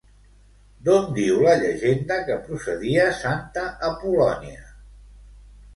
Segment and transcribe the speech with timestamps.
[0.87, 4.69] D'on diu la llegenda que procedia santa Apol·lònia?